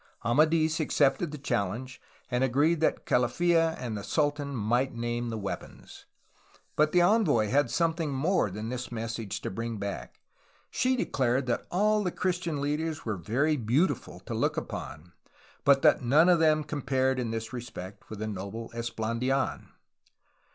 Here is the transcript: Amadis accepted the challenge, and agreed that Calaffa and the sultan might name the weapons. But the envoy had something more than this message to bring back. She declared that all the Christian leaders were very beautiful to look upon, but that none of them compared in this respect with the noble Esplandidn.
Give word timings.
Amadis 0.25 0.79
accepted 0.79 1.29
the 1.29 1.37
challenge, 1.37 2.01
and 2.31 2.43
agreed 2.43 2.79
that 2.79 3.05
Calaffa 3.05 3.77
and 3.77 3.95
the 3.95 4.03
sultan 4.03 4.55
might 4.55 4.95
name 4.95 5.29
the 5.29 5.37
weapons. 5.37 6.05
But 6.75 6.91
the 6.91 7.01
envoy 7.01 7.49
had 7.49 7.69
something 7.69 8.09
more 8.09 8.49
than 8.49 8.69
this 8.69 8.91
message 8.91 9.41
to 9.41 9.51
bring 9.51 9.77
back. 9.77 10.19
She 10.71 10.95
declared 10.95 11.45
that 11.45 11.67
all 11.69 12.03
the 12.03 12.09
Christian 12.09 12.61
leaders 12.61 13.05
were 13.05 13.15
very 13.15 13.57
beautiful 13.57 14.19
to 14.21 14.33
look 14.33 14.57
upon, 14.57 15.13
but 15.63 15.83
that 15.83 16.01
none 16.01 16.29
of 16.29 16.39
them 16.39 16.63
compared 16.63 17.19
in 17.19 17.29
this 17.29 17.53
respect 17.53 18.09
with 18.09 18.17
the 18.17 18.27
noble 18.27 18.71
Esplandidn. 18.73 19.67